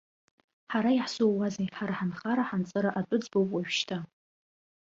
Ҳара 0.71 0.91
иаҳзууазеи, 0.93 1.69
ҳара 1.77 1.97
ҳанхара-ҳанҵыра 1.99 2.91
атәы 2.99 3.17
ӡбоуп 3.21 3.49
уажәшьҭа. 3.53 3.97